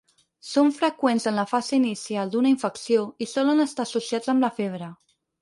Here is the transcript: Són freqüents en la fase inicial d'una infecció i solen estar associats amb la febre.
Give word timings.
Són 0.51 0.69
freqüents 0.77 1.27
en 1.31 1.37
la 1.39 1.43
fase 1.51 1.75
inicial 1.79 2.31
d'una 2.33 2.49
infecció 2.53 3.05
i 3.27 3.29
solen 3.35 3.67
estar 3.67 3.87
associats 3.91 4.35
amb 4.35 4.49
la 4.49 4.53
febre. 4.59 4.91